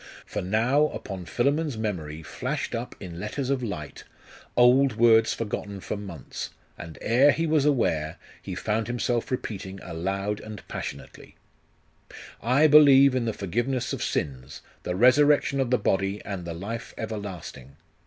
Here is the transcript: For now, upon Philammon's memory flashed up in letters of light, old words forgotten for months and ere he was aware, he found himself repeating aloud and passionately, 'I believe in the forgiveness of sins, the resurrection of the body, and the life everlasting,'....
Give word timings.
For 0.25 0.41
now, 0.41 0.87
upon 0.87 1.25
Philammon's 1.25 1.77
memory 1.77 2.23
flashed 2.23 2.73
up 2.73 2.95
in 2.99 3.19
letters 3.19 3.51
of 3.51 3.61
light, 3.61 4.03
old 4.57 4.95
words 4.97 5.31
forgotten 5.35 5.79
for 5.79 5.95
months 5.95 6.49
and 6.75 6.97
ere 7.01 7.31
he 7.31 7.45
was 7.45 7.65
aware, 7.65 8.17
he 8.41 8.55
found 8.55 8.87
himself 8.87 9.29
repeating 9.29 9.79
aloud 9.83 10.39
and 10.39 10.67
passionately, 10.67 11.35
'I 12.41 12.65
believe 12.65 13.13
in 13.13 13.25
the 13.25 13.31
forgiveness 13.33 13.93
of 13.93 14.01
sins, 14.01 14.63
the 14.81 14.95
resurrection 14.95 15.59
of 15.59 15.69
the 15.69 15.77
body, 15.77 16.19
and 16.25 16.45
the 16.45 16.55
life 16.55 16.95
everlasting,'.... 16.97 17.75